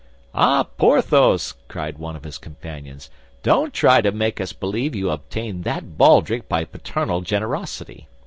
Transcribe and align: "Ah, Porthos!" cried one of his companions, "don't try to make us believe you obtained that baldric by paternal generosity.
"Ah, 0.33 0.63
Porthos!" 0.63 1.53
cried 1.67 1.99
one 1.99 2.15
of 2.15 2.23
his 2.23 2.39
companions, 2.39 3.11
"don't 3.43 3.71
try 3.71 4.01
to 4.01 4.11
make 4.11 4.41
us 4.41 4.51
believe 4.51 4.95
you 4.95 5.11
obtained 5.11 5.63
that 5.63 5.95
baldric 5.95 6.49
by 6.49 6.63
paternal 6.65 7.21
generosity. 7.21 8.07